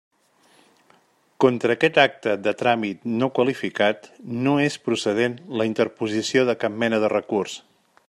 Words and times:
Contra 1.43 1.75
aquest 1.77 1.99
acte 2.05 2.33
de 2.47 2.53
tràmit 2.63 3.05
no 3.19 3.29
qualificat 3.41 4.11
no 4.49 4.57
és 4.71 4.81
procedent 4.89 5.39
la 5.61 5.71
interposició 5.73 6.51
de 6.53 6.61
cap 6.65 6.85
mena 6.85 7.05
de 7.07 7.17
recurs. 7.19 7.65